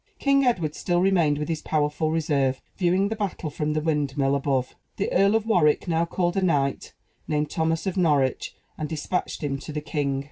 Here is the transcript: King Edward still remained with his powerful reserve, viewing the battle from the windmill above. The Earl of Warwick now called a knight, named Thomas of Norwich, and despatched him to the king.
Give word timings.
King 0.19 0.43
Edward 0.43 0.73
still 0.73 0.99
remained 0.99 1.37
with 1.37 1.47
his 1.47 1.61
powerful 1.61 2.09
reserve, 2.09 2.59
viewing 2.75 3.09
the 3.09 3.15
battle 3.15 3.51
from 3.51 3.73
the 3.73 3.81
windmill 3.81 4.33
above. 4.33 4.73
The 4.97 5.11
Earl 5.13 5.35
of 5.35 5.45
Warwick 5.45 5.87
now 5.87 6.05
called 6.05 6.35
a 6.35 6.41
knight, 6.41 6.95
named 7.27 7.51
Thomas 7.51 7.85
of 7.85 7.97
Norwich, 7.97 8.51
and 8.79 8.89
despatched 8.89 9.43
him 9.43 9.59
to 9.59 9.71
the 9.71 9.79
king. 9.79 10.19